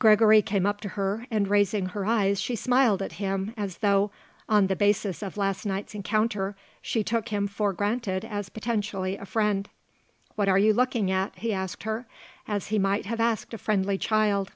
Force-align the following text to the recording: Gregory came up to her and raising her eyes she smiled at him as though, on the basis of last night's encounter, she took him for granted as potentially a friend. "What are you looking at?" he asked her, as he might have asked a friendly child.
Gregory 0.00 0.42
came 0.42 0.66
up 0.66 0.80
to 0.80 0.88
her 0.88 1.24
and 1.30 1.46
raising 1.46 1.86
her 1.90 2.04
eyes 2.04 2.40
she 2.40 2.56
smiled 2.56 3.00
at 3.00 3.12
him 3.22 3.54
as 3.56 3.78
though, 3.78 4.10
on 4.48 4.66
the 4.66 4.74
basis 4.74 5.22
of 5.22 5.36
last 5.36 5.64
night's 5.64 5.94
encounter, 5.94 6.56
she 6.82 7.04
took 7.04 7.28
him 7.28 7.46
for 7.46 7.72
granted 7.72 8.24
as 8.24 8.48
potentially 8.48 9.16
a 9.16 9.24
friend. 9.24 9.68
"What 10.34 10.48
are 10.48 10.58
you 10.58 10.72
looking 10.74 11.12
at?" 11.12 11.36
he 11.36 11.52
asked 11.54 11.84
her, 11.84 12.06
as 12.48 12.66
he 12.74 12.78
might 12.80 13.06
have 13.06 13.20
asked 13.20 13.54
a 13.54 13.56
friendly 13.58 13.98
child. 13.98 14.50